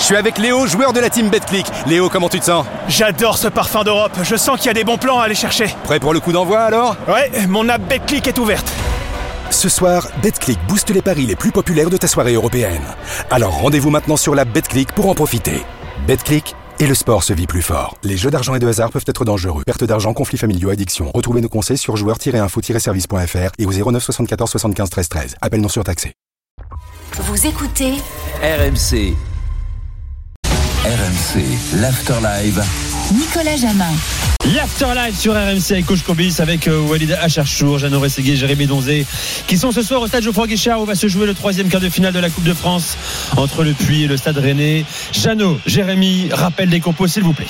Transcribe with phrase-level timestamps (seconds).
[0.00, 1.66] Je suis avec Léo, joueur de la team BetClick.
[1.86, 2.64] Léo, comment tu te sens?
[2.88, 4.16] J'adore ce parfum d'Europe.
[4.22, 5.66] Je sens qu'il y a des bons plans à aller chercher.
[5.84, 6.96] Prêt pour le coup d'envoi alors?
[7.06, 8.66] Ouais, mon app BetClick est ouverte.
[9.50, 12.82] Ce soir, BetClick booste les paris les plus populaires de ta soirée européenne.
[13.30, 15.62] Alors rendez-vous maintenant sur la BetClick pour en profiter.
[16.06, 17.98] BetClick et le sport se vit plus fort.
[18.02, 19.64] Les jeux d'argent et de hasard peuvent être dangereux.
[19.66, 21.10] Perte d'argent, conflits familiaux, addiction.
[21.14, 25.36] Retrouvez nos conseils sur joueurs-info-service.fr et au 09 74 75 13 13.
[25.42, 26.14] Appel non surtaxé.
[27.18, 27.96] Vous écoutez
[28.42, 29.14] RMC.
[30.84, 31.44] RMC,
[31.78, 32.64] l'Afterlive.
[33.12, 33.92] Nicolas Jamin.
[34.54, 39.06] L'Afterlife sur RMC avec Coach Combis avec euh, Walid Acharchour, Jeannot Rességuier, Jérémy Donzé
[39.46, 41.82] qui sont ce soir au stade Geoffroy Guichard où va se jouer le troisième quart
[41.82, 42.96] de finale de la Coupe de France
[43.36, 44.86] entre le Puy et le stade Rennais.
[45.12, 47.46] Jeannot, Jérémy, rappel des compos s'il vous plaît.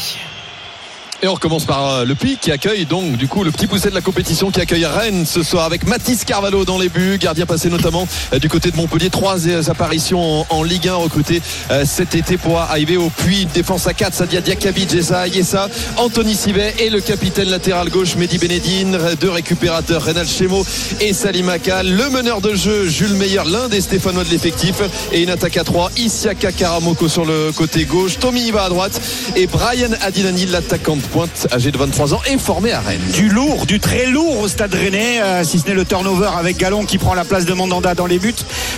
[1.22, 3.90] Et on recommence par euh, le Puy qui accueille donc du coup le petit pousset
[3.90, 7.44] de la compétition qui accueille Rennes ce soir avec Mathis Carvalho dans les buts, gardien
[7.44, 9.10] passé notamment euh, du côté de Montpellier.
[9.10, 11.42] Trois euh, apparitions en, Ligue 1 recrutées
[11.84, 13.46] cet été pour arriver au Puy.
[13.46, 18.38] Défense à 4, Sadia Diakabi, Jessa Yessa, Anthony Sivet et le capitaine latéral gauche Mehdi
[18.38, 18.98] Benedine.
[19.20, 20.64] Deux récupérateurs, Renal Chemo
[21.00, 21.90] et Salim Akal.
[21.90, 24.76] Le meneur de jeu, Jules Meyer, l'un des Stéphanois de l'effectif.
[25.12, 29.00] Et une attaque à 3, Isiaka Karamoko sur le côté gauche, Tommy Iva à droite
[29.34, 33.00] et Brian Adinani, l'attaquant pointe âgé de 23 ans et formé à Rennes.
[33.12, 36.56] Du lourd, du très lourd au stade rennais, euh, si ce n'est le turnover avec
[36.56, 38.34] Galon qui prend la place de Mandanda dans les buts.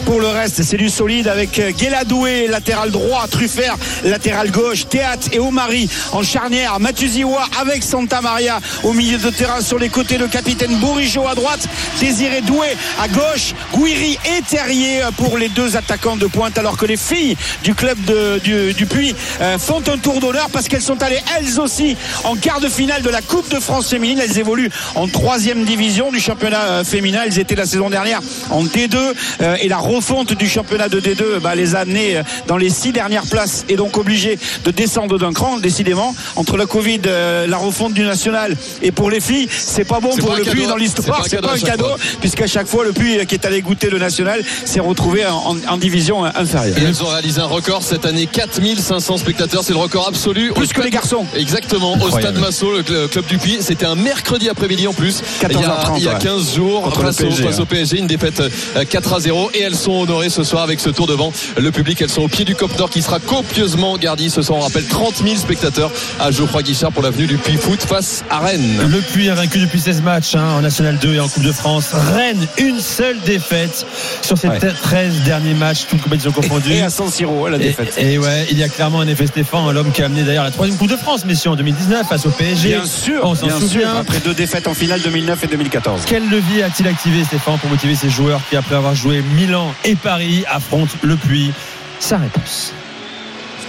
[0.07, 5.29] Pour le reste, c'est du solide avec euh, Guéladoué, latéral droit, Truffert, latéral gauche, Théâtre
[5.33, 10.17] et Omari en charnière, Mathuziwa avec Santa Maria au milieu de terrain sur les côtés,
[10.17, 11.69] le capitaine Bourigeau à droite,
[12.01, 12.69] Désiré Doué
[13.01, 17.37] à gauche, Gouiri et Terrier pour les deux attaquants de pointe alors que les filles
[17.63, 17.99] du club
[18.43, 22.61] du, Puy euh, font un tour d'honneur parce qu'elles sont allées elles aussi en quart
[22.61, 24.19] de finale de la Coupe de France féminine.
[24.23, 27.23] Elles évoluent en troisième division du championnat euh, féminin.
[27.27, 28.21] Elles étaient la saison dernière
[28.51, 28.97] en D2
[29.41, 32.71] euh, et la refonte du championnat de D2 bah, les a amenées euh, dans les
[32.71, 35.59] six dernières places et donc obligées de descendre d'un cran.
[35.59, 37.01] Décidément, entre la Covid,
[37.47, 40.77] la refonte du national et pour les filles, c'est pas bon pour le Puy dans
[40.77, 41.25] l'histoire.
[41.29, 44.43] C'est pas un cadeau puisqu'à chaque fois le Puy qui est allé goûter le national
[44.65, 46.79] s'est retrouvé en, division inférieure.
[46.79, 50.53] Et elles ont réalisé un record cette année 4500 spectateurs, c'est le record absolu.
[50.53, 51.27] Plus que les garçons.
[51.35, 51.97] Exactement.
[52.21, 53.59] Stade Massot, le club du Puy.
[53.61, 55.23] C'était un mercredi après-midi en plus.
[55.41, 58.43] 14h30, il y a, 15 jours, face, au, PSG, une défaite
[58.89, 59.51] 4 euh, à 0.
[59.55, 62.01] Et elles sont honorées ce soir avec ce tour devant le public.
[62.03, 64.31] Elles sont au pied du Cop Nord qui sera copieusement gardi.
[64.31, 65.91] Ce soir, on rappelle 30 000 spectateurs
[66.21, 68.81] à Geoffroy Guichard pour l'avenue du Puy Foot face à Rennes.
[68.89, 71.53] Le Puy a vaincu depuis 16 matchs hein, en National 2 et en Coupe de
[71.53, 71.91] France.
[71.93, 73.87] Rennes, une seule défaite
[74.23, 76.73] sur ces 13 derniers matchs, toutes compétitions confondues.
[76.73, 77.95] Et à San Siro, la défaite.
[77.99, 80.51] Et, ouais, il y a clairement un effet Stéphane, l'homme qui a amené d'ailleurs la
[80.51, 82.69] troisième Coupe de France, messieurs, en 2019 face au PSG.
[82.69, 83.97] Bien sûr, on s'en souvient.
[83.97, 86.03] après deux défaites en finale 2009 et 2014.
[86.07, 89.95] Quel levier a-t-il activé Stéphane pour motiver ses joueurs qui après avoir joué Milan et
[89.95, 91.53] Paris affrontent le Puy?
[92.01, 92.73] Sa réponse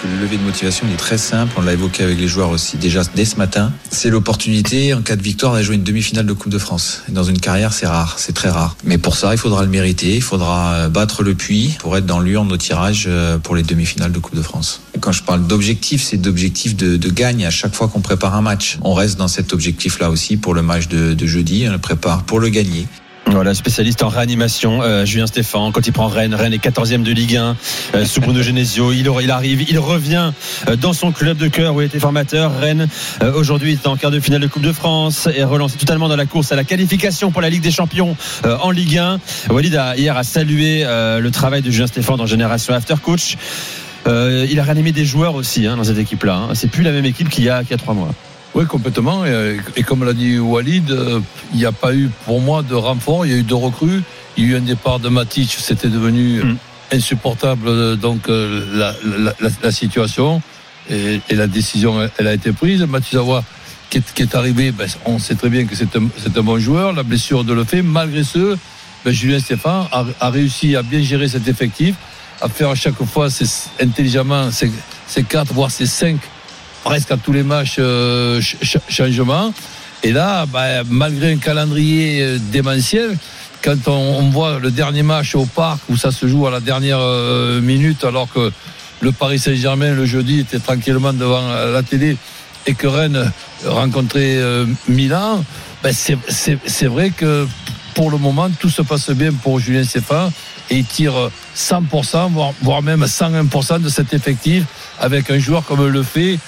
[0.07, 3.01] le levier de motivation est très simple, on l'a évoqué avec les joueurs aussi déjà
[3.15, 3.71] dès ce matin.
[3.89, 7.03] C'est l'opportunité en cas de victoire d'aller jouer une demi-finale de Coupe de France.
[7.09, 8.75] dans une carrière, c'est rare, c'est très rare.
[8.83, 12.05] Mais pour ça, il faudra le mériter, il faudra euh, battre le puits pour être
[12.05, 14.81] dans l'urne au tirage euh, pour les demi-finales de Coupe de France.
[15.03, 18.41] Quand je parle d'objectif, c'est d'objectif de, de, gagne à chaque fois qu'on prépare un
[18.41, 18.77] match.
[18.83, 22.23] On reste dans cet objectif-là aussi pour le match de, de jeudi, on le prépare
[22.23, 22.87] pour le gagner.
[23.25, 27.11] Voilà, spécialiste en réanimation, euh, Julien Stéphan, quand il prend Rennes, Rennes est 14e de
[27.11, 27.57] Ligue 1,
[27.95, 30.31] euh, sous Bruno Genesio, il, il arrive, il revient
[30.69, 32.57] euh, dans son club de cœur où il était formateur.
[32.57, 32.87] Rennes,
[33.21, 36.15] euh, aujourd'hui, est en quart de finale de Coupe de France et relancé totalement dans
[36.15, 38.15] la course à la qualification pour la Ligue des Champions
[38.45, 39.19] en Ligue 1.
[39.49, 43.35] Walid a, hier a salué le travail de Julien Stéphan dans Génération After Coach.
[44.05, 46.35] Il a réanimé des joueurs aussi hein, dans cette équipe-là.
[46.35, 46.55] Hein.
[46.55, 48.13] C'est plus la même équipe qu'il y a, qu'il y a trois mois.
[48.55, 49.25] Oui, complètement.
[49.25, 51.19] Et, comme l'a dit Walid, euh,
[51.53, 53.25] il n'y a pas eu pour moi de renfort.
[53.25, 54.03] Il y a eu deux recrues.
[54.37, 55.49] Il y a eu un départ de Matic.
[55.57, 56.57] C'était devenu mm.
[56.91, 60.41] insupportable euh, donc euh, la, la, la, situation.
[60.89, 62.83] Et, et, la décision, elle a été prise.
[62.83, 63.43] Mathieu Zawa,
[63.89, 66.59] qui est, qui est arrivé, ben, on sait très bien que c'est un, un, bon
[66.59, 66.93] joueur.
[66.93, 67.81] La blessure de le fait.
[67.81, 68.55] Malgré ce,
[69.03, 71.95] ben, Julien Stéphane a, a, réussi à bien gérer cet effectif,
[72.43, 73.29] à faire à chaque fois
[73.81, 76.17] intelligemment ses quatre, voire ses cinq
[76.83, 78.41] presque à tous les matchs euh,
[78.89, 79.53] changement.
[80.03, 83.17] Et là, bah, malgré un calendrier euh, démentiel,
[83.63, 86.99] quand on, voit le dernier match au parc où ça se joue à la dernière
[86.99, 88.51] euh, minute, alors que
[88.99, 92.17] le Paris Saint-Germain le jeudi était tranquillement devant la télé
[92.65, 93.31] et que Rennes
[93.65, 94.39] rencontrait
[94.87, 95.43] Milan,
[95.83, 97.45] ben c'est vrai que
[97.95, 100.31] pour le moment tout se passe bien pour Julien Stéphane
[100.69, 102.31] et il tire 100%,
[102.61, 104.63] voire, même 101% de cet effectif
[104.99, 106.39] avec un joueur comme le fait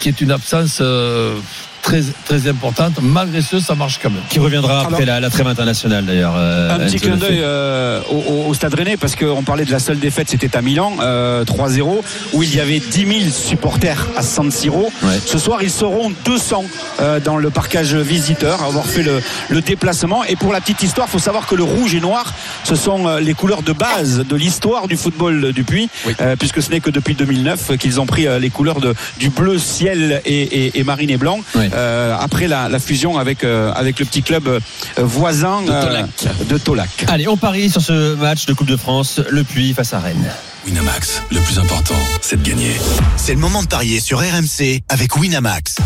[0.00, 1.38] qui est une absence euh,
[1.84, 2.94] très, très importante.
[3.02, 4.22] Malgré ce, ça marche quand même.
[4.30, 6.34] Qui reviendra après Alors- la, la trêve internationale d'ailleurs.
[6.36, 8.00] euh, Un petit clin d'œil euh,
[8.48, 12.02] au, Stade Rennais parce qu'on parlait de la seule défaite, c'était à Milan, euh, 3-0,
[12.32, 14.90] où il y avait 10 000 supporters à San Siro.
[15.02, 15.18] Ouais.
[15.24, 16.64] Ce soir, ils seront 200
[17.00, 19.20] euh, dans le parcage visiteur, à avoir fait le,
[19.50, 20.24] le déplacement.
[20.24, 22.32] Et pour la petite histoire, il faut savoir que le rouge et noir,
[22.64, 25.88] ce sont euh, les couleurs de base de l'histoire du football du Puy,
[26.20, 29.28] euh, puisque ce n'est que depuis 2009 qu'ils ont pris euh, les couleurs de, du
[29.30, 31.40] bleu ciel et, et, et marine et blanc.
[31.74, 34.60] Euh, après la, la fusion avec, euh, avec le petit club euh,
[34.98, 36.06] voisin De Tolac.
[36.26, 37.04] euh, de Tolac.
[37.08, 40.30] Allez, on parie sur ce match de Coupe de France, le Puy face à Rennes.
[40.66, 42.72] Winamax, le plus important, c'est de gagner.
[43.16, 45.76] C'est le moment de parier sur RMC avec Winamax.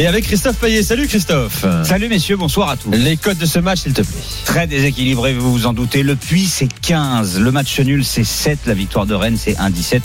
[0.00, 0.82] Et avec Christophe Payet.
[0.82, 1.66] Salut Christophe.
[1.84, 2.90] Salut messieurs, bonsoir à tous.
[2.90, 4.22] Les codes de ce match, s'il te plaît.
[4.46, 6.02] Très déséquilibré, vous vous en doutez.
[6.02, 7.38] Le Puy, c'est 15.
[7.38, 8.60] Le match nul, c'est 7.
[8.64, 10.00] La victoire de Rennes, c'est 1-17.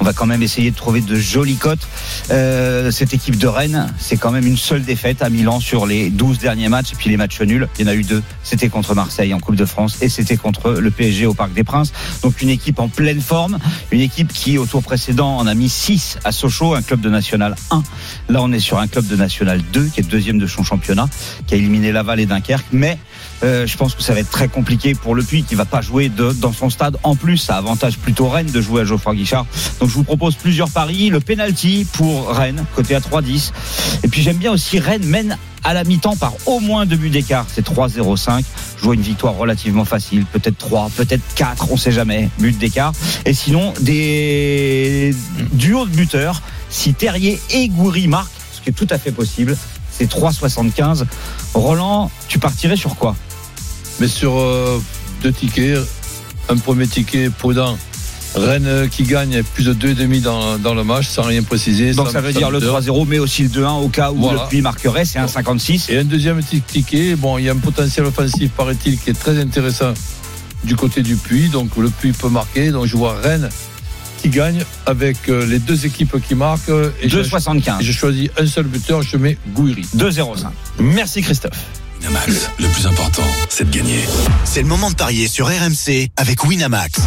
[0.00, 1.88] On va quand même essayer de trouver de jolies cotes.
[2.30, 6.10] Euh, cette équipe de Rennes, c'est quand même une seule défaite à Milan sur les
[6.10, 6.92] 12 derniers matchs.
[6.92, 8.22] Et puis les matchs nuls, il y en a eu deux.
[8.42, 11.64] C'était contre Marseille en Coupe de France et c'était contre le PSG au Parc des
[11.64, 11.94] Princes.
[12.22, 13.58] Donc une équipe en pleine forme.
[13.92, 17.08] Une équipe qui, au tour précédent, en a mis 6 à Sochaux, un club de
[17.08, 17.82] National 1.
[18.28, 21.08] Là, on est sur un club de National 2, qui est deuxième de son championnat,
[21.46, 22.66] qui a éliminé Laval et Dunkerque.
[22.72, 22.98] Mais
[23.42, 25.80] euh, je pense que ça va être très compliqué pour le Puy qui va pas
[25.80, 26.96] jouer dans son stade.
[27.02, 29.46] En plus, ça avantage plutôt Rennes de jouer à Geoffroy Guichard.
[29.80, 31.10] Donc je vous propose plusieurs paris.
[31.10, 33.52] Le penalty pour Rennes, côté à 3-10.
[34.02, 37.10] Et puis j'aime bien aussi Rennes mène à la mi-temps par au moins deux buts
[37.10, 37.46] d'écart.
[37.52, 38.42] C'est 3-0-5.
[38.78, 40.24] Je vois une victoire relativement facile.
[40.24, 42.30] Peut-être 3, peut-être 4, on sait jamais.
[42.38, 42.92] But d'écart.
[43.24, 45.14] Et sinon, des
[45.52, 46.42] duos de buteurs.
[46.70, 48.30] Si Terrier et Goury marquent,
[48.68, 49.56] ce qui est tout à fait possible,
[49.90, 51.04] c'est 3,75.
[51.54, 53.16] Roland, tu partirais sur quoi?
[54.00, 54.80] Mais sur euh,
[55.22, 55.78] deux tickets,
[56.48, 57.78] un premier ticket prudent.
[58.34, 61.94] Rennes euh, qui gagne plus de 2,5 dans, dans le match sans rien préciser.
[61.94, 62.80] Donc ça veut dire le buteur.
[62.82, 64.42] 3-0, mais aussi le 2-1 au cas où Voilà.
[64.42, 65.88] le Puy marquerait, c'est un 56.
[65.88, 69.40] Et un deuxième ticket, bon, il y a un potentiel offensif, paraît-il, qui est très
[69.40, 69.94] intéressant
[70.64, 71.48] du côté du Puy.
[71.48, 72.70] Donc le Puy peut marquer.
[72.70, 73.48] Donc je vois Rennes
[74.18, 76.68] qui gagne avec euh, les deux équipes qui marquent.
[76.68, 77.80] euh, Et je, 2,75.
[77.80, 79.86] et je choisis un seul buteur, je mets Gouiri.
[79.96, 80.46] 2-0-5.
[80.80, 81.64] Merci Christophe.
[82.00, 84.00] Winamax, le plus important, c'est de gagner.
[84.44, 87.00] C'est le moment de parier sur RMC avec Winamax.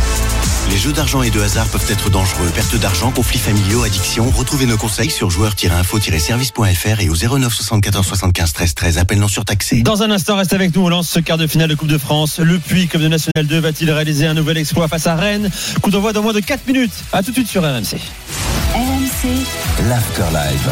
[0.71, 2.49] Les jeux d'argent et de hasard peuvent être dangereux.
[2.55, 4.31] Perte d'argent, conflits familiaux, addiction.
[4.31, 8.97] Retrouvez nos conseils sur joueurs-info-service.fr et au 09 74 75 13 13.
[8.97, 9.81] Appel non surtaxé.
[9.81, 10.85] Dans un instant, reste avec nous.
[10.85, 12.39] On lance ce quart de finale de Coupe de France.
[12.39, 15.51] Le Puy, comme de National 2, va-t-il réaliser un nouvel exploit face à Rennes?
[15.81, 16.93] Coup d'envoi dans moins de 4 minutes.
[17.11, 17.97] À tout de suite sur RMC.
[18.73, 19.27] RMC,
[19.89, 20.69] l'Afterlife.